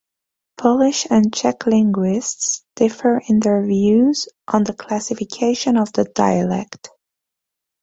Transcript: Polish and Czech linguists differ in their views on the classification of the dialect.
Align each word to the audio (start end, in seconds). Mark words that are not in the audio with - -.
Polish 0.57 1.05
and 1.11 1.31
Czech 1.31 1.67
linguists 1.67 2.65
differ 2.75 3.21
in 3.27 3.39
their 3.39 3.63
views 3.63 4.27
on 4.47 4.63
the 4.63 4.73
classification 4.73 5.77
of 5.77 5.93
the 5.93 6.05
dialect. 6.05 6.89